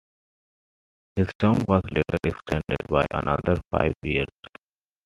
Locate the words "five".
3.71-3.93